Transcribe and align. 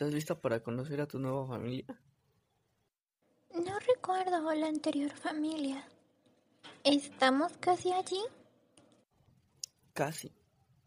¿Estás 0.00 0.14
lista 0.14 0.40
para 0.40 0.62
conocer 0.62 0.98
a 1.02 1.06
tu 1.06 1.18
nueva 1.18 1.46
familia? 1.46 1.84
No 3.52 3.78
recuerdo 3.80 4.50
la 4.54 4.66
anterior 4.66 5.10
familia. 5.10 5.86
¿Estamos 6.84 7.52
casi 7.58 7.92
allí? 7.92 8.18
Casi. 9.92 10.32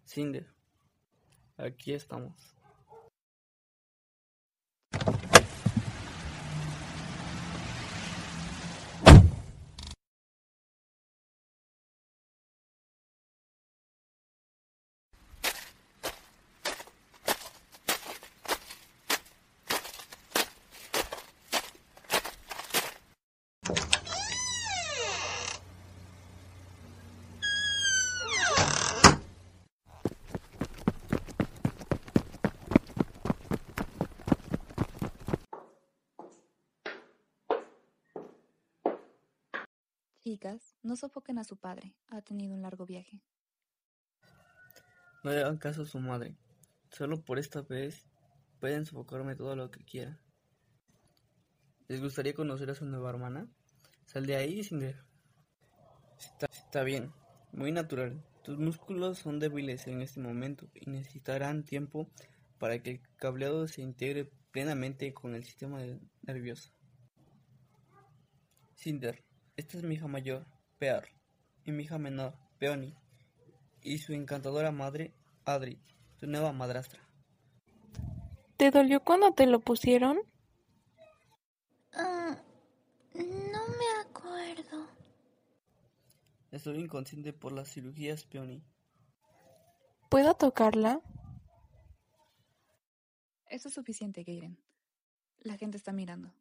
Cinder. 0.03 0.51
Aquí 1.57 1.93
estamos. 1.93 2.55
Chicas, 40.23 40.77
no 40.83 40.95
sofoquen 40.95 41.37
a 41.37 41.43
su 41.43 41.57
padre. 41.57 41.97
Ha 42.07 42.21
tenido 42.21 42.55
un 42.55 42.61
largo 42.61 42.85
viaje. 42.85 43.21
No 45.21 45.31
le 45.31 45.41
hagan 45.41 45.57
caso 45.57 45.81
a 45.81 45.85
su 45.85 45.99
madre. 45.99 46.37
Solo 46.91 47.25
por 47.25 47.39
esta 47.39 47.61
vez 47.61 48.05
pueden 48.61 48.85
sofocarme 48.85 49.35
todo 49.35 49.57
lo 49.57 49.69
que 49.69 49.83
quieran. 49.83 50.17
¿Les 51.89 51.99
gustaría 51.99 52.33
conocer 52.33 52.69
a 52.69 52.75
su 52.75 52.85
nueva 52.85 53.09
hermana? 53.09 53.49
Sal 54.05 54.25
de 54.25 54.37
ahí, 54.37 54.63
Cinder. 54.63 54.95
Está, 56.17 56.45
está 56.45 56.83
bien, 56.83 57.11
muy 57.51 57.73
natural. 57.73 58.23
Tus 58.45 58.57
músculos 58.57 59.19
son 59.19 59.39
débiles 59.39 59.87
en 59.87 60.01
este 60.01 60.21
momento 60.21 60.69
y 60.73 60.89
necesitarán 60.89 61.65
tiempo 61.65 62.09
para 62.59 62.81
que 62.81 62.91
el 62.91 63.01
cableado 63.17 63.67
se 63.67 63.81
integre 63.81 64.31
plenamente 64.51 65.13
con 65.13 65.35
el 65.35 65.43
sistema 65.43 65.81
nervioso. 66.21 66.71
Cinder, 68.75 69.21
esta 69.55 69.77
es 69.77 69.83
mi 69.83 69.95
hija 69.95 70.07
mayor, 70.07 70.45
Pearl, 70.77 71.07
y 71.63 71.71
mi 71.71 71.83
hija 71.83 71.97
menor, 71.97 72.33
Peony, 72.57 72.95
y 73.81 73.97
su 73.99 74.13
encantadora 74.13 74.71
madre, 74.71 75.13
Adri, 75.45 75.79
tu 76.17 76.27
nueva 76.27 76.51
madrastra. 76.53 77.01
¿Te 78.57 78.71
dolió 78.71 79.03
cuando 79.03 79.33
te 79.33 79.45
lo 79.45 79.59
pusieron? 79.59 80.19
Ah, 81.93 82.37
no 83.13 83.67
me 83.67 84.01
acuerdo. 84.01 84.87
Estoy 86.51 86.79
inconsciente 86.79 87.33
por 87.33 87.51
las 87.51 87.69
cirugías, 87.69 88.25
Peony. 88.25 88.63
¿Puedo 90.09 90.35
tocarla? 90.35 91.01
Eso 93.47 93.67
es 93.67 93.73
suficiente, 93.73 94.23
Gayden. 94.23 94.57
La 95.39 95.57
gente 95.57 95.77
está 95.77 95.91
mirando. 95.91 96.33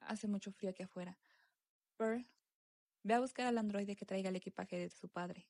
Hace 0.00 0.28
mucho 0.28 0.52
frío 0.52 0.70
aquí 0.70 0.82
afuera. 0.82 1.18
Pearl, 1.96 2.26
ve 3.06 3.14
a 3.14 3.20
buscar 3.20 3.46
al 3.46 3.58
androide 3.58 3.94
que 3.94 4.04
traiga 4.04 4.30
el 4.30 4.36
equipaje 4.36 4.76
de 4.78 4.90
su 4.90 5.08
padre. 5.08 5.46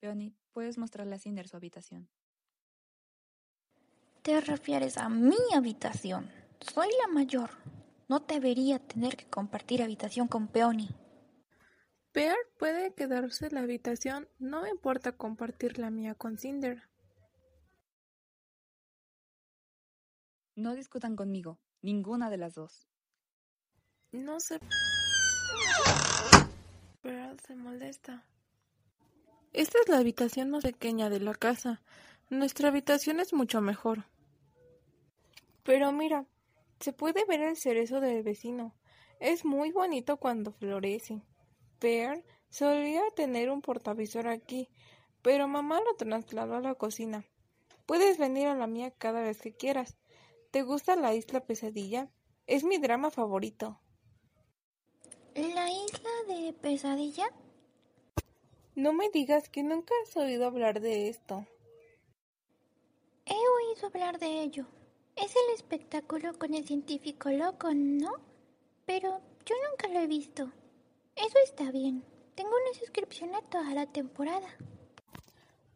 Peony, 0.00 0.36
puedes 0.52 0.76
mostrarle 0.76 1.14
a 1.14 1.18
Cinder 1.18 1.48
su 1.48 1.56
habitación. 1.56 2.10
Te 4.22 4.40
refieres 4.40 4.98
a 4.98 5.08
mi 5.08 5.38
habitación. 5.54 6.30
Soy 6.60 6.88
la 7.00 7.12
mayor. 7.12 7.50
No 8.08 8.20
debería 8.20 8.78
tener 8.78 9.16
que 9.16 9.26
compartir 9.26 9.82
habitación 9.82 10.28
con 10.28 10.48
Peony. 10.48 10.88
Pear 12.12 12.36
puede 12.58 12.94
quedarse 12.94 13.46
en 13.46 13.54
la 13.54 13.60
habitación. 13.60 14.28
No 14.38 14.62
me 14.62 14.68
importa 14.68 15.12
compartir 15.12 15.78
la 15.78 15.88
mía 15.90 16.14
con 16.14 16.36
Cinder. 16.36 16.82
No 20.54 20.74
discutan 20.74 21.16
conmigo. 21.16 21.58
Ninguna 21.80 22.28
de 22.28 22.36
las 22.36 22.54
dos. 22.54 22.86
No 24.12 24.38
sé. 24.38 24.60
Pearl 24.60 24.93
se 27.46 27.56
molesta. 27.56 28.24
Esta 29.52 29.78
es 29.82 29.88
la 29.90 29.98
habitación 29.98 30.50
más 30.50 30.64
pequeña 30.64 31.10
de 31.10 31.20
la 31.20 31.34
casa. 31.34 31.82
Nuestra 32.30 32.68
habitación 32.68 33.20
es 33.20 33.34
mucho 33.34 33.60
mejor. 33.60 34.06
Pero 35.62 35.92
mira, 35.92 36.26
se 36.80 36.94
puede 36.94 37.26
ver 37.26 37.42
el 37.42 37.56
cerezo 37.56 38.00
del 38.00 38.22
vecino. 38.22 38.74
Es 39.20 39.44
muy 39.44 39.72
bonito 39.72 40.16
cuando 40.16 40.52
florece. 40.52 41.22
Pearl 41.80 42.24
solía 42.48 43.02
tener 43.14 43.50
un 43.50 43.60
portavisor 43.60 44.26
aquí, 44.26 44.70
pero 45.20 45.46
mamá 45.46 45.80
lo 45.80 45.94
trasladó 45.96 46.56
a 46.56 46.60
la 46.60 46.74
cocina. 46.74 47.26
Puedes 47.84 48.16
venir 48.16 48.46
a 48.46 48.54
la 48.54 48.66
mía 48.66 48.90
cada 48.90 49.20
vez 49.20 49.42
que 49.42 49.52
quieras. 49.52 49.96
¿Te 50.50 50.62
gusta 50.62 50.96
la 50.96 51.14
isla 51.14 51.40
pesadilla? 51.40 52.08
Es 52.46 52.64
mi 52.64 52.78
drama 52.78 53.10
favorito. 53.10 53.80
¿La 55.34 55.68
isla 55.68 56.10
de 56.28 56.52
pesadilla? 56.52 57.26
No 58.76 58.92
me 58.92 59.10
digas 59.10 59.48
que 59.48 59.64
nunca 59.64 59.92
has 60.02 60.16
oído 60.16 60.46
hablar 60.46 60.80
de 60.80 61.08
esto. 61.08 61.44
He 63.26 63.34
oído 63.34 63.88
hablar 63.88 64.20
de 64.20 64.42
ello. 64.42 64.66
Es 65.16 65.34
el 65.34 65.54
espectáculo 65.54 66.38
con 66.38 66.54
el 66.54 66.64
científico 66.64 67.30
loco, 67.30 67.68
¿no? 67.74 68.12
Pero 68.86 69.20
yo 69.44 69.56
nunca 69.68 69.88
lo 69.88 70.00
he 70.00 70.06
visto. 70.06 70.52
Eso 71.16 71.38
está 71.44 71.72
bien. 71.72 72.04
Tengo 72.36 72.50
una 72.50 72.78
suscripción 72.78 73.34
a 73.34 73.42
toda 73.42 73.74
la 73.74 73.86
temporada. 73.86 74.48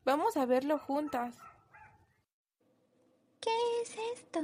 Vamos 0.04 0.36
a 0.36 0.46
verlo 0.46 0.78
juntas. 0.78 1.36
¿Qué 3.40 3.50
es 3.82 3.96
esto? 4.14 4.40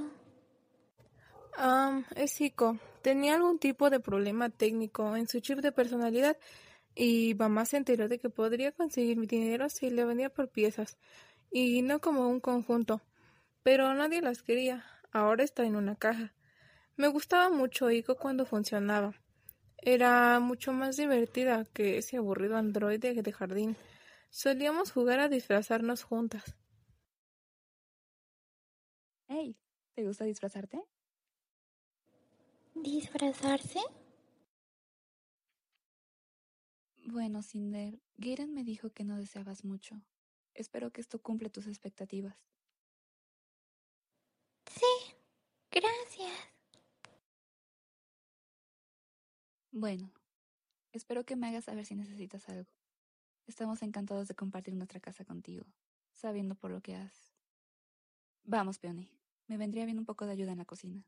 Ah, 1.57 2.03
es 2.17 2.35
Zico. 2.35 2.79
Tenía 3.05 3.35
algún 3.35 3.59
tipo 3.59 3.91
de 3.91 4.01
problema 4.01 4.49
técnico 4.49 5.15
en 5.15 5.29
su 5.29 5.41
chip 5.41 5.59
de 5.59 5.73
personalidad 5.73 6.39
y 6.95 7.35
mamá 7.35 7.67
se 7.67 7.77
enteró 7.77 8.09
de 8.09 8.19
que 8.19 8.31
podría 8.31 8.73
conseguir 8.73 9.19
mi 9.19 9.27
dinero 9.27 9.69
si 9.69 9.91
le 9.91 10.07
vendía 10.07 10.31
por 10.31 10.49
piezas 10.49 10.97
y 11.51 11.83
no 11.83 12.01
como 12.01 12.31
un 12.31 12.41
conjunto. 12.41 13.03
Pero 13.63 13.93
nadie 13.93 14.23
las 14.23 14.43
quería. 14.43 14.87
Ahora 15.13 15.45
está 15.45 15.67
en 15.67 15.77
una 15.77 15.97
caja. 15.97 16.33
Me 16.97 17.09
gustaba 17.09 17.51
mucho 17.51 17.91
Ico 17.91 18.17
cuando 18.17 18.47
funcionaba. 18.47 19.13
Era 19.77 20.41
mucho 20.41 20.73
más 20.73 20.97
divertida 20.97 21.67
que 21.75 21.99
ese 21.99 22.17
aburrido 22.17 22.57
androide 22.57 23.13
de 23.23 23.33
jardín. 23.33 23.77
Solíamos 24.31 24.93
jugar 24.93 25.21
a 25.21 25.29
disfrazarnos 25.29 26.05
juntas. 26.05 26.57
Hey, 29.29 29.59
¿te 29.95 30.05
gusta 30.07 30.25
disfrazarte? 30.25 30.81
¿Disfrazarse? 32.85 33.81
Bueno, 37.07 37.43
Cinder, 37.43 37.99
Garen 38.19 38.53
me 38.53 38.63
dijo 38.63 38.91
que 38.91 39.05
no 39.05 39.17
deseabas 39.17 39.65
mucho. 39.65 40.03
Espero 40.53 40.93
que 40.93 41.01
esto 41.01 41.19
cumple 41.19 41.49
tus 41.49 41.67
expectativas. 41.67 42.37
Sí, 44.67 45.15
gracias. 45.71 46.31
Bueno, 49.71 50.13
espero 50.93 51.25
que 51.25 51.37
me 51.37 51.47
hagas 51.47 51.65
saber 51.65 51.87
si 51.87 51.95
necesitas 51.95 52.47
algo. 52.51 52.71
Estamos 53.47 53.83
encantados 53.83 54.29
de 54.29 54.35
compartir 54.35 54.75
nuestra 54.75 55.01
casa 55.01 55.25
contigo, 55.25 55.65
sabiendo 56.13 56.55
por 56.55 56.71
lo 56.71 56.83
que 56.83 56.97
has. 56.97 57.33
Vamos, 58.43 58.79
Peony. 58.79 59.09
Me 59.47 59.57
vendría 59.57 59.87
bien 59.87 59.99
un 59.99 60.05
poco 60.05 60.27
de 60.27 60.33
ayuda 60.33 60.53
en 60.53 60.59
la 60.59 60.67
cocina. 60.67 61.07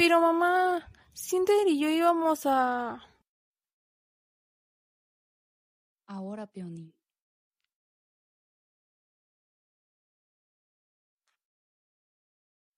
Pero 0.00 0.18
mamá, 0.18 0.90
Cinder 1.12 1.68
y 1.68 1.78
yo 1.78 1.90
íbamos 1.90 2.46
a... 2.46 3.06
Ahora, 6.06 6.46
Peony. 6.46 6.94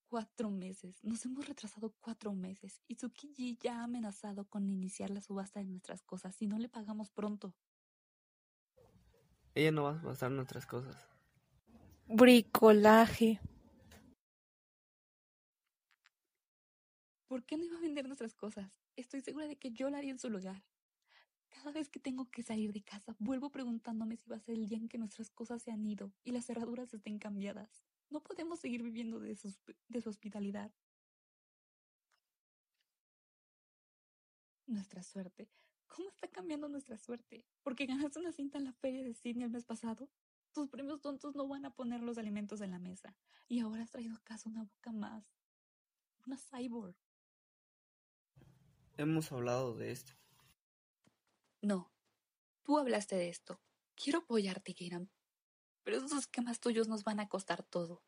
Cuatro 0.09 0.51
meses. 0.51 0.99
Nos 1.05 1.25
hemos 1.25 1.47
retrasado 1.47 1.95
cuatro 2.01 2.33
meses. 2.33 2.83
Y 2.89 2.97
Tsukiji 2.97 3.57
ya 3.57 3.79
ha 3.79 3.85
amenazado 3.85 4.45
con 4.47 4.69
iniciar 4.69 5.11
la 5.11 5.21
subasta 5.21 5.61
de 5.61 5.67
nuestras 5.67 6.03
cosas 6.03 6.35
si 6.35 6.49
no 6.49 6.59
le 6.59 6.69
pagamos 6.69 7.13
pronto. 7.13 7.55
Ella 9.55 9.71
no 9.71 9.85
va 9.85 9.93
a 9.93 10.01
subastar 10.01 10.33
nuestras 10.33 10.67
cosas. 10.67 10.97
Bricolaje. 12.09 13.39
¿Por 17.33 17.47
qué 17.47 17.57
no 17.57 17.65
iba 17.65 17.79
a 17.79 17.81
vender 17.81 18.07
nuestras 18.07 18.35
cosas? 18.35 18.71
Estoy 18.95 19.23
segura 19.23 19.47
de 19.47 19.57
que 19.57 19.71
yo 19.71 19.89
la 19.89 19.97
haría 19.97 20.11
en 20.11 20.19
su 20.19 20.29
lugar. 20.29 20.63
Cada 21.49 21.73
vez 21.73 21.89
que 21.89 21.99
tengo 21.99 22.31
que 22.31 22.43
salir 22.43 22.75
de 22.75 22.83
casa, 22.83 23.17
vuelvo 23.19 23.49
preguntándome 23.49 24.19
si 24.19 24.29
va 24.29 24.37
a 24.37 24.41
ser 24.41 24.57
el 24.57 24.69
día 24.69 24.77
en 24.77 24.87
que 24.87 24.99
nuestras 24.99 25.31
cosas 25.31 25.63
se 25.63 25.71
han 25.71 25.83
ido 25.87 26.13
y 26.25 26.33
las 26.33 26.45
cerraduras 26.45 26.93
estén 26.93 27.19
cambiadas. 27.19 27.87
No 28.11 28.23
podemos 28.23 28.61
seguir 28.61 28.83
viviendo 28.83 29.19
de 29.19 29.35
su, 29.35 29.49
hospitalidad. 30.05 30.75
Nuestra 34.67 35.03
suerte. 35.03 35.49
¿Cómo 35.87 36.11
está 36.11 36.29
cambiando 36.29 36.69
nuestra 36.69 36.99
suerte? 36.99 37.47
¿Porque 37.63 37.87
ganaste 37.87 38.19
una 38.19 38.33
cinta 38.33 38.59
en 38.59 38.65
la 38.65 38.75
feria 38.75 39.03
de 39.03 39.15
Sydney 39.15 39.45
el 39.45 39.51
mes 39.51 39.65
pasado? 39.65 40.11
Tus 40.53 40.69
premios 40.69 41.01
tontos 41.01 41.35
no 41.35 41.49
van 41.49 41.65
a 41.65 41.75
poner 41.75 42.03
los 42.03 42.19
alimentos 42.19 42.61
en 42.61 42.73
la 42.73 42.79
mesa. 42.79 43.17
Y 43.49 43.61
ahora 43.61 43.85
has 43.85 43.91
traído 43.91 44.17
a 44.17 44.21
casa 44.23 44.51
una 44.51 44.65
boca 44.65 44.93
más. 44.93 45.25
Una 46.27 46.37
cyborg. 46.37 46.95
Hemos 48.97 49.33
hablado 49.33 49.75
de 49.75 49.93
esto. 49.93 50.13
No, 51.61 51.93
tú 52.63 52.79
hablaste 52.79 53.17
de 53.17 53.29
esto. 53.29 53.61
Quiero 53.95 54.21
apoyarte, 54.21 54.75
Kiran. 54.75 55.11
Pero 55.83 55.97
esos 55.97 56.13
esquemas 56.13 56.61
tuyos 56.61 56.89
nos 56.89 57.05
van 57.05 57.21
a 57.21 57.29
costar 57.29 57.63
todo. 57.63 58.03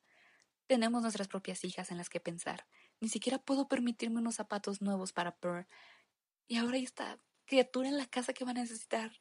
Tenemos 0.67 1.03
nuestras 1.03 1.29
propias 1.29 1.65
hijas 1.65 1.91
en 1.91 1.99
las 1.99 2.09
que 2.09 2.21
pensar. 2.21 2.67
Ni 3.01 3.09
siquiera 3.09 3.39
puedo 3.39 3.69
permitirme 3.69 4.21
unos 4.21 4.37
zapatos 4.37 4.81
nuevos 4.81 5.13
para 5.13 5.37
Pearl. 5.39 5.67
Y 6.47 6.57
ahora 6.57 6.77
hay 6.77 6.85
esta 6.85 7.21
criatura 7.45 7.89
en 7.89 7.99
la 7.99 8.07
casa 8.07 8.33
que 8.33 8.45
va 8.45 8.53
a 8.53 8.55
necesitar 8.55 9.13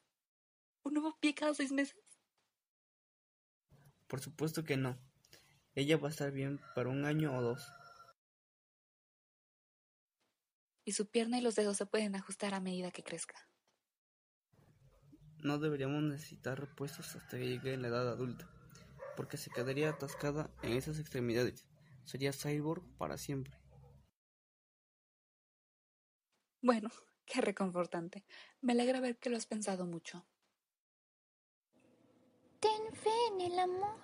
un 0.82 0.94
nuevo 0.94 1.18
pie 1.18 1.34
cada 1.34 1.54
seis 1.54 1.72
meses. 1.72 2.02
Por 4.06 4.20
supuesto 4.20 4.64
que 4.64 4.76
no. 4.76 4.98
Ella 5.74 5.96
va 5.96 6.08
a 6.08 6.10
estar 6.10 6.30
bien 6.30 6.60
para 6.74 6.88
un 6.88 7.04
año 7.04 7.36
o 7.36 7.42
dos. 7.42 7.66
Y 10.84 10.92
su 10.92 11.10
pierna 11.10 11.38
y 11.38 11.40
los 11.40 11.54
dedos 11.54 11.76
se 11.76 11.86
pueden 11.86 12.14
ajustar 12.14 12.54
a 12.54 12.60
medida 12.60 12.90
que 12.90 13.02
crezca. 13.02 13.48
No 15.38 15.58
deberíamos 15.58 16.02
necesitar 16.02 16.58
repuestos 16.58 17.16
hasta 17.16 17.38
que 17.38 17.46
llegue 17.46 17.74
en 17.74 17.82
la 17.82 17.88
edad 17.88 18.08
adulta, 18.08 18.48
porque 19.16 19.36
se 19.36 19.50
quedaría 19.50 19.90
atascada 19.90 20.50
en 20.62 20.72
esas 20.72 20.98
extremidades. 20.98 21.66
Sería 22.04 22.32
cyborg 22.32 22.82
para 22.96 23.18
siempre. 23.18 23.54
Bueno, 26.62 26.90
qué 27.26 27.40
reconfortante. 27.40 28.24
Me 28.62 28.72
alegra 28.72 29.00
ver 29.00 29.18
que 29.18 29.28
lo 29.28 29.36
has 29.36 29.46
pensado 29.46 29.86
mucho. 29.86 30.26
Ten 32.60 32.94
fe 32.94 33.10
en 33.32 33.40
el 33.42 33.58
amor. 33.58 34.00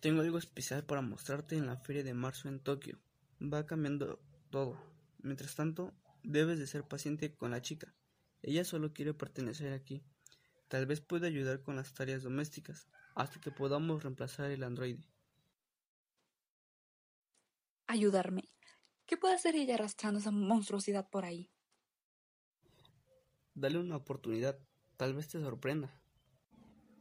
Tengo 0.00 0.22
algo 0.22 0.38
especial 0.38 0.84
para 0.84 1.02
mostrarte 1.02 1.56
en 1.56 1.66
la 1.66 1.76
feria 1.76 2.02
de 2.02 2.14
marzo 2.14 2.48
en 2.48 2.58
Tokio. 2.58 2.98
Va 3.40 3.66
cambiando 3.66 4.20
todo. 4.50 4.76
Mientras 5.22 5.54
tanto, 5.54 5.94
debes 6.22 6.58
de 6.58 6.66
ser 6.66 6.86
paciente 6.86 7.34
con 7.34 7.50
la 7.50 7.62
chica. 7.62 7.94
Ella 8.42 8.64
solo 8.64 8.92
quiere 8.92 9.14
pertenecer 9.14 9.72
aquí. 9.72 10.02
Tal 10.68 10.86
vez 10.86 11.00
pueda 11.00 11.26
ayudar 11.26 11.62
con 11.62 11.76
las 11.76 11.94
tareas 11.94 12.22
domésticas, 12.22 12.86
hasta 13.14 13.40
que 13.40 13.50
podamos 13.50 14.02
reemplazar 14.02 14.50
el 14.50 14.62
androide. 14.62 15.10
Ayudarme. 17.86 18.48
¿Qué 19.06 19.16
puede 19.16 19.34
hacer 19.34 19.56
ella 19.56 19.74
arrastrando 19.74 20.20
esa 20.20 20.30
monstruosidad 20.30 21.10
por 21.10 21.24
ahí? 21.24 21.50
Dale 23.54 23.78
una 23.78 23.96
oportunidad, 23.96 24.58
tal 24.96 25.14
vez 25.14 25.28
te 25.28 25.40
sorprenda. 25.40 26.00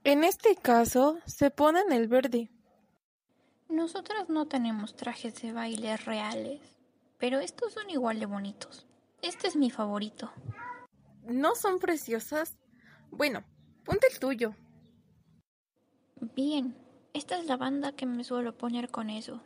En 0.04 0.24
este 0.24 0.56
caso, 0.56 1.20
se 1.28 1.52
pone 1.52 1.82
en 1.82 1.92
el 1.92 2.08
verde. 2.08 2.50
Nosotras 3.70 4.30
no 4.30 4.48
tenemos 4.48 4.96
trajes 4.96 5.40
de 5.44 5.54
baile 5.54 5.96
reales, 5.96 6.60
pero 7.20 7.40
estos 7.40 7.74
son 7.74 7.88
igual 7.92 8.20
de 8.20 8.26
bonitos. 8.26 8.88
Este 9.22 9.48
es 9.48 9.56
mi 9.56 9.70
favorito. 9.70 10.32
¿No 11.28 11.54
son 11.54 11.78
preciosas? 11.78 12.58
Bueno, 13.12 13.44
ponte 13.86 14.08
el 14.12 14.20
tuyo. 14.20 14.56
Bien, 16.36 16.76
esta 17.14 17.38
es 17.38 17.46
la 17.46 17.58
banda 17.58 17.92
que 17.92 18.08
me 18.08 18.24
suelo 18.24 18.58
poner 18.58 18.90
con 18.90 19.12
eso. 19.12 19.40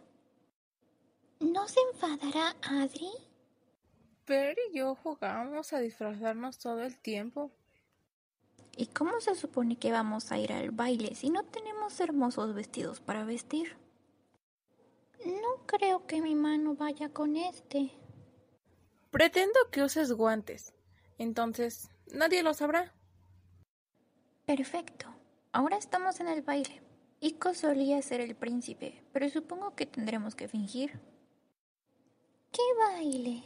¿No 1.42 1.68
se 1.68 1.82
enfadará 1.92 2.56
Adri? 2.62 3.12
Per 4.24 4.56
y 4.70 4.78
yo 4.78 4.96
jugamos 4.96 5.74
a 5.74 5.80
disfrazarnos 5.80 6.60
todo 6.60 6.82
el 6.82 6.98
tiempo. 6.98 7.52
¿Y 8.78 8.86
cómo 8.86 9.20
se 9.20 9.36
supone 9.36 9.76
que 9.76 9.92
vamos 9.92 10.32
a 10.32 10.40
ir 10.40 10.54
al 10.54 10.72
baile 10.72 11.14
si 11.14 11.30
no 11.30 11.44
tenemos 11.44 12.00
hermosos 12.00 12.54
vestidos 12.54 13.02
para 13.02 13.26
vestir? 13.26 13.83
No 15.26 15.66
creo 15.66 16.06
que 16.06 16.22
mi 16.22 16.36
mano 16.36 16.76
vaya 16.76 17.10
con 17.10 17.36
este. 17.36 17.92
Pretendo 19.12 19.60
que 19.72 19.84
uses 19.84 20.12
guantes. 20.12 20.74
Entonces, 21.18 21.90
nadie 22.08 22.44
lo 22.44 22.54
sabrá. 22.54 22.94
Perfecto. 24.46 25.08
Ahora 25.52 25.78
estamos 25.78 26.20
en 26.20 26.28
el 26.28 26.42
baile. 26.42 26.82
Ico 27.22 27.54
solía 27.54 28.02
ser 28.02 28.20
el 28.20 28.36
príncipe, 28.36 29.02
pero 29.14 29.30
supongo 29.30 29.76
que 29.76 29.86
tendremos 29.86 30.36
que 30.36 30.50
fingir. 30.50 31.00
¿Qué 32.52 32.62
baile? 32.78 33.44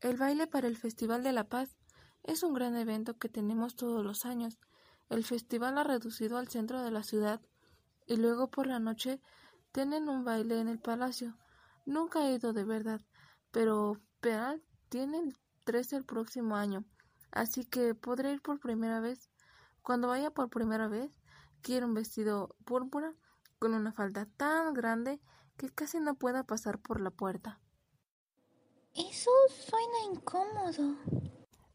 El 0.00 0.16
baile 0.16 0.46
para 0.46 0.66
el 0.66 0.76
Festival 0.76 1.22
de 1.22 1.32
la 1.32 1.44
Paz 1.44 1.76
es 2.22 2.42
un 2.42 2.54
gran 2.54 2.76
evento 2.76 3.18
que 3.18 3.28
tenemos 3.28 3.76
todos 3.76 4.04
los 4.04 4.24
años. 4.24 4.58
El 5.10 5.24
festival 5.24 5.78
ha 5.78 5.84
reducido 5.84 6.38
al 6.38 6.48
centro 6.48 6.82
de 6.82 6.90
la 6.90 7.02
ciudad 7.02 7.40
y 8.06 8.16
luego 8.16 8.50
por 8.50 8.66
la 8.66 8.78
noche 8.78 9.20
tienen 9.76 10.08
un 10.08 10.24
baile 10.24 10.58
en 10.58 10.68
el 10.68 10.78
palacio. 10.78 11.36
Nunca 11.84 12.26
he 12.26 12.32
ido 12.32 12.54
de 12.54 12.64
verdad, 12.64 13.02
pero 13.50 14.00
Peral 14.22 14.62
tiene 14.88 15.18
el 15.18 15.36
13 15.64 15.96
el 15.96 16.04
próximo 16.06 16.56
año, 16.56 16.86
así 17.30 17.66
que 17.66 17.94
podré 17.94 18.32
ir 18.32 18.40
por 18.40 18.58
primera 18.58 19.00
vez. 19.00 19.28
Cuando 19.82 20.08
vaya 20.08 20.30
por 20.30 20.48
primera 20.48 20.88
vez, 20.88 21.10
quiero 21.60 21.84
un 21.84 21.92
vestido 21.92 22.56
púrpura 22.64 23.12
con 23.58 23.74
una 23.74 23.92
falda 23.92 24.24
tan 24.38 24.72
grande 24.72 25.20
que 25.58 25.68
casi 25.68 26.00
no 26.00 26.14
pueda 26.14 26.44
pasar 26.44 26.78
por 26.78 27.02
la 27.02 27.10
puerta. 27.10 27.60
Eso 28.94 29.30
suena 29.50 30.10
incómodo. 30.10 30.96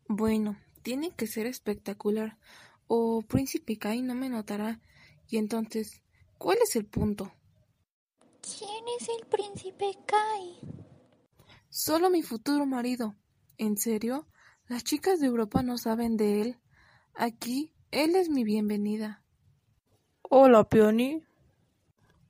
Bueno, 0.07 0.57
tiene 0.81 1.11
que 1.11 1.27
ser 1.27 1.45
espectacular, 1.45 2.39
o 2.87 3.21
Príncipe 3.21 3.77
Kai 3.77 4.01
no 4.01 4.15
me 4.15 4.27
notará. 4.27 4.81
Y 5.27 5.37
entonces, 5.37 6.01
¿cuál 6.39 6.57
es 6.63 6.75
el 6.75 6.87
punto? 6.87 7.31
¿Quién 8.41 8.83
es 8.99 9.07
el 9.07 9.27
Príncipe 9.27 9.97
Kai? 10.07 10.59
Solo 11.69 12.09
mi 12.09 12.23
futuro 12.23 12.65
marido. 12.65 13.15
¿En 13.57 13.77
serio? 13.77 14.27
Las 14.67 14.83
chicas 14.83 15.19
de 15.19 15.27
Europa 15.27 15.61
no 15.61 15.77
saben 15.77 16.17
de 16.17 16.41
él. 16.41 16.59
Aquí, 17.13 17.75
él 17.91 18.15
es 18.15 18.29
mi 18.29 18.43
bienvenida. 18.43 19.23
Hola, 20.23 20.67
Peony. 20.67 21.21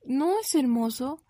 ¿No 0.04 0.38
es 0.38 0.54
hermoso? 0.54 1.24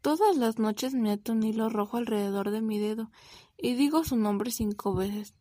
Todas 0.00 0.36
las 0.38 0.58
noches 0.58 0.94
me 0.94 1.12
ato 1.12 1.32
un 1.32 1.42
hilo 1.42 1.68
rojo 1.68 1.98
alrededor 1.98 2.50
de 2.50 2.62
mi 2.62 2.78
dedo 2.78 3.10
y 3.58 3.74
digo 3.74 4.02
su 4.02 4.16
nombre 4.16 4.50
cinco 4.50 4.94
veces, 4.94 5.34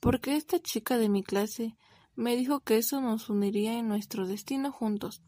porque 0.00 0.36
esta 0.36 0.58
chica 0.58 0.96
de 0.96 1.08
mi 1.08 1.22
clase 1.22 1.76
me 2.14 2.36
dijo 2.36 2.60
que 2.60 2.78
eso 2.78 3.00
nos 3.02 3.28
uniría 3.28 3.78
en 3.78 3.86
nuestro 3.86 4.26
destino 4.26 4.72
juntos. 4.72 5.22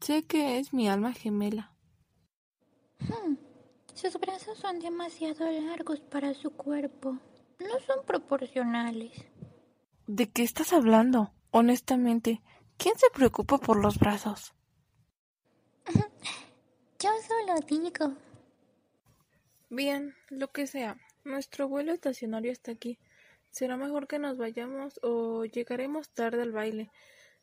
Sé 0.00 0.24
que 0.24 0.58
es 0.58 0.74
mi 0.74 0.88
alma 0.88 1.14
gemela. 1.14 1.72
Hmm, 3.08 3.36
sus 3.94 4.18
brazos 4.18 4.58
son 4.58 4.78
demasiado 4.78 5.50
largos 5.50 6.00
para 6.00 6.34
su 6.34 6.50
cuerpo. 6.50 7.18
No 7.58 7.80
son 7.86 8.04
proporcionales. 8.06 9.12
¿De 10.06 10.30
qué 10.30 10.42
estás 10.42 10.72
hablando? 10.72 11.32
Honestamente, 11.50 12.42
¿quién 12.76 12.96
se 12.98 13.10
preocupa 13.10 13.58
por 13.58 13.76
los 13.76 13.98
brazos? 13.98 14.54
Yo 16.98 17.10
solo 17.26 17.60
digo. 17.66 18.16
Bien, 19.70 20.14
lo 20.28 20.52
que 20.52 20.66
sea. 20.66 20.96
Nuestro 21.24 21.68
vuelo 21.68 21.92
estacionario 21.92 22.52
está 22.52 22.72
aquí. 22.72 22.98
Será 23.50 23.76
mejor 23.76 24.06
que 24.06 24.18
nos 24.18 24.38
vayamos 24.38 24.98
o 25.02 25.44
llegaremos 25.44 26.10
tarde 26.10 26.42
al 26.42 26.52
baile, 26.52 26.90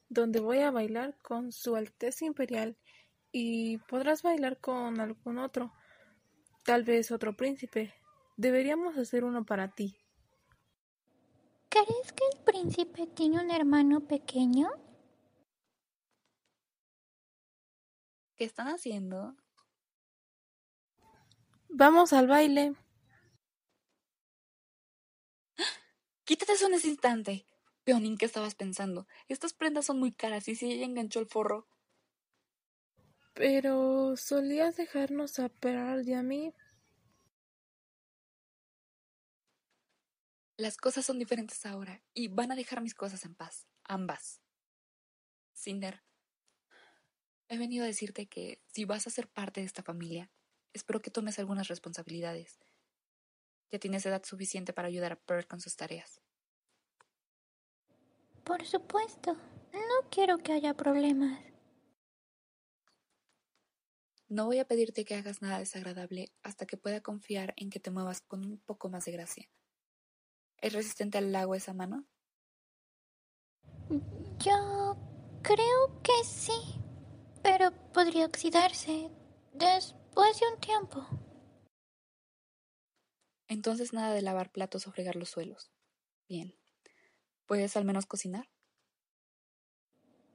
donde 0.10 0.40
voy 0.40 0.60
a 0.60 0.72
bailar 0.72 1.18
con 1.22 1.52
Su 1.52 1.76
Alteza 1.76 2.26
Imperial 2.26 2.78
y 3.32 3.78
podrás 3.80 4.24
bailar 4.24 4.60
con 4.60 5.00
algún 5.00 5.38
otro, 5.38 5.72
tal 6.64 6.84
vez 6.84 7.12
otro 7.12 7.36
príncipe. 7.36 7.94
Deberíamos 8.38 8.98
hacer 8.98 9.24
uno 9.24 9.46
para 9.46 9.70
ti. 9.70 9.98
¿Crees 11.70 12.14
que 12.14 12.24
el 12.34 12.44
príncipe 12.44 13.08
tiene 13.08 13.40
un 13.44 13.52
hermano 13.52 14.02
pequeño? 14.08 14.70
¿Qué 18.36 18.46
están 18.46 18.68
haciendo? 18.68 19.36
Vamos 21.68 22.14
al 22.14 22.28
baile. 22.28 22.74
Quítate 26.24 26.54
eso 26.54 26.68
en 26.68 26.74
ese 26.74 26.88
instante. 26.88 27.46
Peonín, 27.84 28.18
¿qué 28.18 28.26
estabas 28.26 28.56
pensando? 28.56 29.08
Estas 29.28 29.54
prendas 29.54 29.86
son 29.86 30.00
muy 30.00 30.12
caras 30.12 30.48
y 30.48 30.56
si 30.56 30.72
ella 30.72 30.86
enganchó 30.86 31.20
el 31.20 31.28
forro. 31.28 31.68
Pero 33.40 34.18
solías 34.18 34.76
dejarnos 34.76 35.40
a 35.40 35.48
Pearl 35.48 36.06
y 36.06 36.12
a 36.14 36.22
mí. 36.22 36.54
Las 40.58 40.76
cosas 40.76 41.06
son 41.06 41.20
diferentes 41.20 41.66
ahora 41.66 42.04
y 42.14 42.28
van 42.28 42.52
a 42.52 42.56
dejar 42.58 42.82
mis 42.82 42.94
cosas 42.94 43.24
en 43.24 43.36
paz, 43.36 43.66
ambas. 43.86 44.42
Cinder, 45.54 46.04
he 47.48 47.58
venido 47.58 47.86
a 47.86 47.88
decirte 47.88 48.28
que 48.28 48.62
si 48.74 48.84
vas 48.84 49.08
a 49.08 49.10
ser 49.10 49.30
parte 49.30 49.62
de 49.62 49.68
esta 49.68 49.84
familia, 49.84 50.30
espero 50.74 51.02
que 51.02 51.10
tomes 51.10 51.40
algunas 51.40 51.70
responsabilidades. 51.70 52.60
Ya 53.72 53.80
tienes 53.80 54.06
edad 54.06 54.26
suficiente 54.26 54.74
para 54.74 54.90
ayudar 54.90 55.14
a 55.14 55.16
Pearl 55.16 55.48
con 55.48 55.62
sus 55.62 55.78
tareas. 55.78 56.20
Por 58.44 58.66
supuesto, 58.66 59.36
no 59.72 60.10
quiero 60.10 60.40
que 60.40 60.52
haya 60.52 60.74
problemas. 60.74 61.40
No 64.30 64.46
voy 64.46 64.60
a 64.60 64.66
pedirte 64.66 65.06
que 65.06 65.16
hagas 65.16 65.42
nada 65.42 65.58
desagradable 65.58 66.32
hasta 66.44 66.68
que 66.68 66.78
pueda 66.78 67.02
confiar 67.02 67.56
en 67.58 67.72
que 67.72 67.80
te 67.80 67.90
muevas 67.90 68.22
con 68.22 68.46
un 68.46 68.60
poco 68.60 68.88
más 68.88 69.06
de 69.06 69.12
gracia. 69.12 69.50
¿Es 70.62 70.72
resistente 70.74 71.18
al 71.18 71.36
agua 71.36 71.58
esa 71.58 71.74
mano? 71.74 72.06
Yo 74.38 74.98
creo 75.42 76.02
que 76.04 76.24
sí, 76.24 76.80
pero 77.42 77.72
podría 77.92 78.28
oxidarse 78.28 79.10
después 79.54 80.40
de 80.40 80.48
un 80.54 80.60
tiempo. 80.60 81.08
Entonces 83.48 83.94
nada 83.94 84.14
de 84.14 84.22
lavar 84.22 84.52
platos 84.52 84.86
o 84.86 84.92
fregar 84.92 85.16
los 85.16 85.30
suelos. 85.30 85.72
Bien. 86.28 86.56
¿Puedes 87.48 87.76
al 87.76 87.84
menos 87.84 88.06
cocinar? 88.06 88.48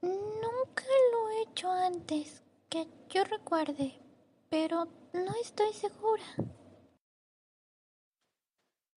Nunca 0.02 0.84
lo 1.12 1.30
he 1.30 1.42
hecho 1.42 1.70
antes, 1.70 2.43
que 2.68 2.86
yo 3.08 3.24
recuerde, 3.24 4.00
pero 4.50 4.86
no 5.12 5.34
estoy 5.40 5.72
segura. 5.72 6.24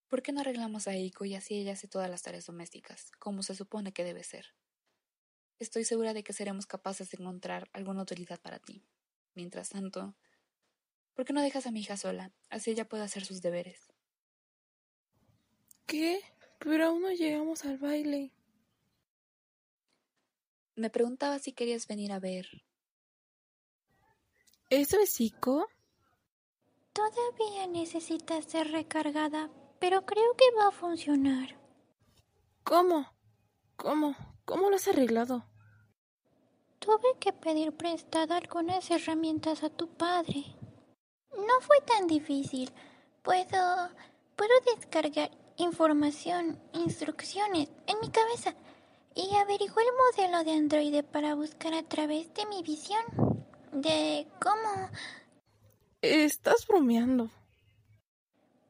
¿Por 0.08 0.22
qué 0.22 0.32
no 0.32 0.40
arreglamos 0.40 0.88
a 0.88 0.94
Eiko 0.94 1.26
y 1.26 1.36
así 1.36 1.60
ella 1.60 1.74
hace 1.74 1.88
todas 1.88 2.10
las 2.10 2.24
tareas 2.24 2.46
domésticas, 2.46 3.12
como 3.20 3.44
se 3.44 3.56
supone 3.56 3.92
que 3.92 4.06
debe 4.06 4.24
ser? 4.24 4.56
Estoy 5.60 5.84
segura 5.84 6.14
de 6.14 6.24
que 6.24 6.34
seremos 6.34 6.66
capaces 6.66 7.10
de 7.10 7.18
encontrar 7.20 7.70
alguna 7.74 8.04
utilidad 8.04 8.40
para 8.40 8.60
ti. 8.60 8.86
Mientras 9.34 9.70
tanto, 9.70 10.16
¿por 11.14 11.26
qué 11.26 11.34
no 11.34 11.42
dejas 11.42 11.66
a 11.66 11.72
mi 11.72 11.82
hija 11.82 11.98
sola? 11.98 12.32
Así 12.50 12.72
ella 12.72 12.88
puede 12.88 13.04
hacer 13.04 13.26
sus 13.26 13.42
deberes. 13.42 13.92
¿Qué? 15.88 16.22
Pero 16.60 16.88
aún 16.88 17.02
no 17.02 17.12
llegamos 17.12 17.66
al 17.66 17.78
baile. 17.78 18.34
Me 20.76 20.90
preguntaba 20.90 21.40
si 21.40 21.54
querías 21.54 21.88
venir 21.88 22.12
a 22.12 22.20
ver. 22.20 22.67
¿Eso 24.70 25.00
es 25.00 25.22
Ico? 25.22 25.66
Todavía 26.92 27.68
necesita 27.68 28.42
ser 28.42 28.70
recargada, 28.70 29.50
pero 29.80 30.06
creo 30.06 30.34
que 30.36 30.44
va 30.60 30.68
a 30.68 30.72
funcionar. 30.72 31.58
¿Cómo? 32.66 33.06
¿Cómo? 33.78 34.14
¿Cómo 34.44 34.70
lo 34.70 34.76
has 34.76 34.90
arreglado? 34.90 35.46
Tuve 36.80 37.18
que 37.18 37.32
pedir 37.32 37.78
prestado 37.78 38.34
algunas 38.34 38.92
herramientas 38.92 39.64
a 39.64 39.70
tu 39.70 39.88
padre. 39.88 40.44
No 41.32 41.62
fue 41.62 41.78
tan 41.86 42.06
difícil. 42.08 42.70
Puedo. 43.22 43.90
puedo 44.36 44.54
descargar 44.76 45.32
información, 45.56 46.62
instrucciones 46.74 47.70
en 47.88 48.00
mi 48.02 48.10
cabeza 48.10 48.54
y 49.16 49.34
averigué 49.36 49.82
el 49.82 50.28
modelo 50.28 50.44
de 50.44 50.58
androide 50.58 51.04
para 51.04 51.36
buscar 51.36 51.74
a 51.74 51.84
través 51.84 52.34
de 52.34 52.46
mi 52.48 52.64
visión 52.64 53.27
de 53.82 54.28
cómo... 54.42 54.90
Estás 56.02 56.66
bromeando. 56.68 57.30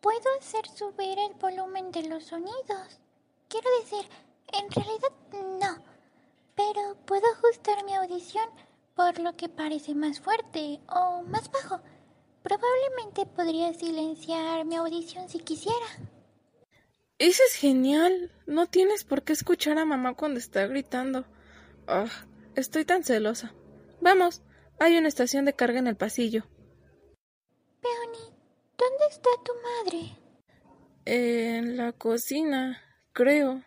Puedo 0.02 0.30
hacer 0.40 0.68
subir 0.68 1.18
el 1.20 1.34
volumen 1.36 1.92
de 1.92 2.04
los 2.04 2.26
sonidos. 2.26 3.00
Quiero 3.48 3.70
decir, 3.80 4.10
en 4.54 4.70
realidad 4.72 5.12
no. 5.60 5.84
Pero 6.56 6.98
puedo 7.06 7.24
ajustar 7.34 7.84
mi 7.86 7.94
audición 7.96 8.50
por 8.96 9.20
lo 9.20 9.36
que 9.36 9.50
parece 9.50 9.94
más 9.94 10.20
fuerte 10.20 10.80
o 10.90 11.22
más 11.24 11.52
bajo. 11.52 11.82
Probablemente 12.44 13.26
podría 13.26 13.74
silenciar 13.74 14.66
mi 14.66 14.76
audición 14.76 15.30
si 15.30 15.40
quisiera. 15.40 15.86
Eso 17.20 17.44
es 17.48 17.56
genial. 17.56 18.32
No 18.46 18.68
tienes 18.68 19.04
por 19.04 19.24
qué 19.24 19.34
escuchar 19.34 19.78
a 19.78 19.86
mamá 19.86 20.16
cuando 20.16 20.40
está 20.40 20.66
gritando. 20.68 21.26
Ah, 21.88 22.08
estoy 22.56 22.86
tan 22.86 23.04
celosa. 23.04 23.54
Vamos, 24.02 24.42
hay 24.80 24.98
una 24.98 25.08
estación 25.08 25.46
de 25.46 25.54
carga 25.54 25.80
en 25.80 25.88
el 25.88 25.98
pasillo. 25.98 26.44
Peony, 27.82 28.36
¿dónde 28.78 29.06
está 29.10 29.30
tu 29.44 29.54
madre? 29.56 30.18
En 31.06 31.78
la 31.78 31.94
cocina, 31.94 32.82
creo. 33.14 33.64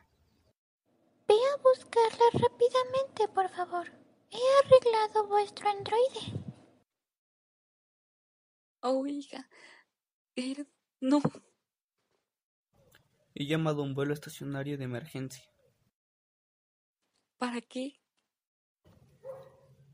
Ve 1.27 1.35
a 1.35 1.57
buscarla 1.63 2.25
rápidamente, 2.33 3.29
por 3.35 3.49
favor. 3.51 3.87
He 4.31 4.39
arreglado 4.65 5.27
vuestro 5.27 5.69
androide. 5.69 6.45
Oh, 8.83 9.07
hija. 9.07 9.49
No, 11.01 11.21
He 13.35 13.47
llamado 13.47 13.83
a 13.83 13.85
un 13.85 13.95
vuelo 13.95 14.13
estacionario 14.13 14.77
de 14.77 14.85
emergencia. 14.85 15.45
¿Para 17.39 17.61
qué? 17.61 18.01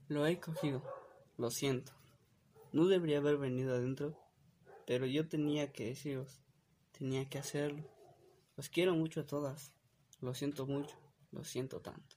Lo 0.08 0.26
he 0.26 0.38
cogido. 0.40 0.82
Lo 1.36 1.50
siento. 1.50 1.92
No 2.72 2.86
debería 2.86 3.18
haber 3.18 3.36
venido 3.36 3.74
adentro, 3.74 4.18
pero 4.86 5.06
yo 5.06 5.28
tenía 5.28 5.72
que 5.72 5.86
deciros. 5.86 6.40
Tenía 6.92 7.28
que 7.28 7.38
hacerlo. 7.38 7.84
Os 8.56 8.70
quiero 8.70 8.94
mucho 8.94 9.20
a 9.20 9.26
todas. 9.26 9.72
Lo 10.20 10.34
siento 10.34 10.66
mucho. 10.66 10.96
Lo 11.30 11.44
siento 11.44 11.80
tanto. 11.80 12.16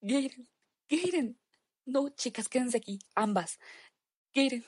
Garen, 0.00 0.48
Garen. 0.88 1.40
No, 1.86 2.10
chicas, 2.10 2.48
quédense 2.48 2.76
aquí, 2.76 2.98
ambas. 3.14 3.58
Garen, 4.34 4.64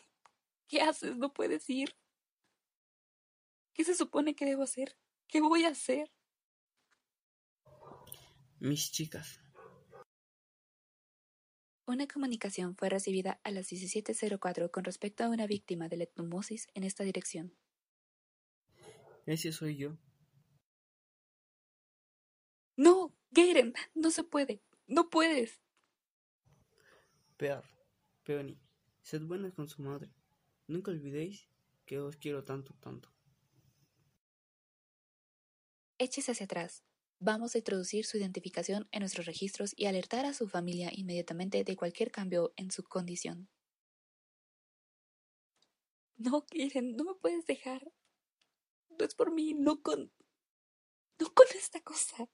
¿qué 0.66 0.80
haces? 0.80 1.16
No 1.16 1.32
puedes 1.32 1.68
ir. 1.68 1.94
¿Qué 3.74 3.84
se 3.84 3.94
supone 3.94 4.34
que 4.34 4.46
debo 4.46 4.62
hacer? 4.62 4.96
¿Qué 5.26 5.40
voy 5.40 5.64
a 5.64 5.68
hacer? 5.68 6.10
Mis 8.60 8.90
chicas. 8.90 9.40
Una 11.88 12.06
comunicación 12.06 12.76
fue 12.76 12.90
recibida 12.90 13.40
a 13.44 13.50
las 13.50 13.72
17.04 13.72 14.70
con 14.70 14.84
respecto 14.84 15.24
a 15.24 15.30
una 15.30 15.46
víctima 15.46 15.88
de 15.88 15.96
letnomosis 15.96 16.68
en 16.74 16.84
esta 16.84 17.02
dirección. 17.02 17.56
Ese 19.24 19.52
soy 19.52 19.78
yo. 19.78 19.96
No, 22.76 23.16
Garen, 23.30 23.72
no 23.94 24.10
se 24.10 24.22
puede. 24.22 24.60
No 24.86 25.08
puedes. 25.08 25.62
Peor, 27.38 27.64
Peony, 28.22 28.60
sed 29.00 29.22
buenas 29.22 29.54
con 29.54 29.70
su 29.70 29.80
madre. 29.80 30.10
Nunca 30.66 30.90
olvidéis 30.90 31.48
que 31.86 32.00
os 32.00 32.18
quiero 32.18 32.44
tanto, 32.44 32.74
tanto. 32.80 33.10
Échese 35.96 36.32
hacia 36.32 36.44
atrás. 36.44 36.84
Vamos 37.20 37.54
a 37.54 37.58
introducir 37.58 38.06
su 38.06 38.16
identificación 38.16 38.88
en 38.92 39.00
nuestros 39.00 39.26
registros 39.26 39.74
y 39.76 39.86
alertar 39.86 40.24
a 40.24 40.34
su 40.34 40.48
familia 40.48 40.90
inmediatamente 40.92 41.64
de 41.64 41.76
cualquier 41.76 42.12
cambio 42.12 42.52
en 42.56 42.70
su 42.70 42.84
condición. 42.84 43.48
No, 46.16 46.46
Karen, 46.46 46.96
no 46.96 47.04
me 47.04 47.14
puedes 47.14 47.44
dejar. 47.46 47.92
No 48.90 49.04
es 49.04 49.14
por 49.14 49.32
mí, 49.32 49.54
no 49.54 49.82
con... 49.82 50.12
No 51.18 51.34
con 51.34 51.46
esta 51.56 51.80
cosa. 51.80 52.28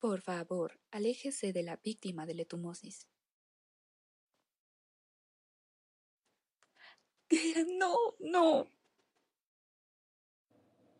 Por 0.00 0.22
favor, 0.22 0.80
aléjese 0.90 1.52
de 1.52 1.62
la 1.62 1.76
víctima 1.76 2.24
de 2.24 2.34
letumosis. 2.34 3.06
No, 7.78 8.14
no. 8.20 8.66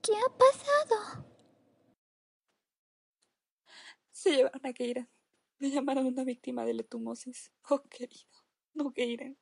¿Qué 0.08 0.14
ha 0.16 0.38
pasado? 0.38 1.26
Se 4.10 4.30
llevaron 4.30 4.64
a 4.64 4.72
Keiran. 4.72 5.10
Me 5.58 5.70
llamaron 5.70 6.06
una 6.06 6.24
víctima 6.24 6.64
de 6.64 6.72
letumosis. 6.72 7.52
Oh, 7.68 7.82
querido. 7.82 8.32
No, 8.72 8.90
Keiran. 8.90 9.36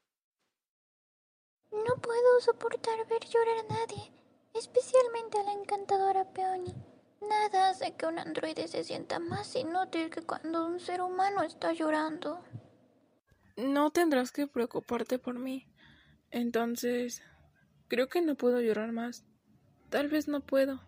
No 1.70 1.94
puedo 2.02 2.40
soportar 2.40 3.06
ver 3.06 3.24
llorar 3.26 3.58
a 3.58 3.74
nadie, 3.74 4.12
especialmente 4.54 5.38
a 5.38 5.44
la 5.44 5.52
encantadora 5.52 6.32
Peony. 6.32 6.74
Nada 7.20 7.68
hace 7.68 7.94
que 7.94 8.06
un 8.06 8.18
androide 8.18 8.66
se 8.66 8.82
sienta 8.82 9.20
más 9.20 9.54
inútil 9.54 10.10
que 10.10 10.22
cuando 10.22 10.66
un 10.66 10.80
ser 10.80 11.00
humano 11.00 11.44
está 11.44 11.74
llorando. 11.74 12.42
No 13.56 13.92
tendrás 13.92 14.32
que 14.32 14.48
preocuparte 14.48 15.20
por 15.20 15.38
mí. 15.38 15.72
Entonces, 16.32 17.22
creo 17.86 18.08
que 18.08 18.20
no 18.20 18.34
puedo 18.34 18.60
llorar 18.60 18.90
más. 18.90 19.24
Tal 19.96 20.08
vez 20.08 20.28
no 20.28 20.40
puedo. 20.42 20.78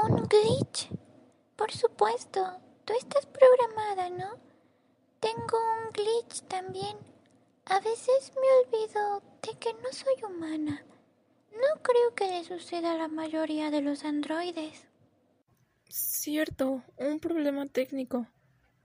Un 0.00 0.28
glitch. 0.28 0.88
Por 1.56 1.72
supuesto. 1.72 2.40
Tú 2.84 2.92
estás 2.92 3.26
programada, 3.26 4.10
¿no? 4.10 4.38
Tengo 5.18 5.58
un 5.58 5.90
glitch 5.90 6.42
también. 6.42 6.96
A 7.64 7.80
veces 7.80 8.32
me 8.36 8.78
olvido 8.78 9.24
de 9.42 9.58
que 9.58 9.72
no 9.72 9.90
soy 9.90 10.22
humana. 10.22 10.86
No 11.50 11.82
creo 11.82 12.14
que 12.14 12.28
le 12.28 12.44
suceda 12.44 12.92
a 12.92 12.98
la 12.98 13.08
mayoría 13.08 13.72
de 13.72 13.80
los 13.80 14.04
androides. 14.04 14.86
Cierto, 15.88 16.84
un 16.96 17.18
problema 17.18 17.66
técnico. 17.66 18.28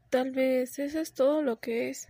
Tal 0.09 0.31
vez 0.31 0.79
eso 0.79 0.99
es 0.99 1.13
todo 1.13 1.43
lo 1.43 1.59
que 1.59 1.91
es. 1.91 2.07